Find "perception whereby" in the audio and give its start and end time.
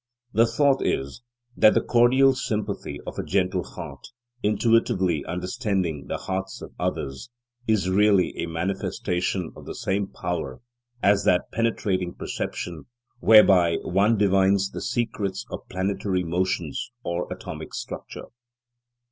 12.15-13.75